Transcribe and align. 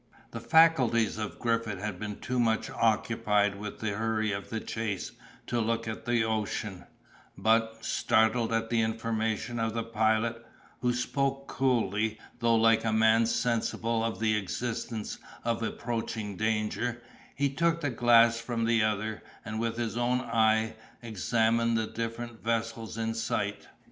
The 0.31 0.39
faculties 0.39 1.19
of 1.19 1.37
Griffith 1.37 1.79
had 1.79 1.99
been 1.99 2.15
too 2.19 2.39
much 2.39 2.71
occupied 2.71 3.59
with 3.59 3.77
the 3.81 3.91
hurry 3.91 4.31
of 4.31 4.49
the 4.49 4.59
chase 4.59 5.11
to 5.45 5.61
look 5.61 5.87
at 5.87 6.05
the 6.05 6.23
ocean; 6.23 6.85
but, 7.37 7.85
startled 7.85 8.51
at 8.51 8.71
the 8.71 8.81
information 8.81 9.59
of 9.59 9.75
the 9.75 9.83
Pilot, 9.83 10.43
who 10.79 10.91
spoke 10.91 11.45
coolly, 11.47 12.17
though 12.39 12.55
like 12.55 12.83
a 12.83 12.91
man 12.91 13.27
sensible 13.27 14.03
of 14.03 14.17
the 14.19 14.35
existence 14.35 15.19
of 15.45 15.61
approaching 15.61 16.35
danger, 16.35 17.03
he 17.35 17.47
took 17.51 17.81
the 17.81 17.91
glass 17.91 18.39
from 18.41 18.65
the 18.65 18.81
other, 18.81 19.21
and 19.45 19.59
with 19.59 19.77
his 19.77 19.95
own 19.97 20.19
eye 20.21 20.73
examined 21.03 21.77
the 21.77 21.85
different 21.85 22.41
vessels 22.43 22.97
in 22.97 23.13
sight. 23.13 23.67